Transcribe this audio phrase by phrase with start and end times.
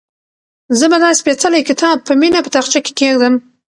[0.79, 3.33] زه به دا سپېڅلی کتاب په مینه په تاقچه کې کېږدم.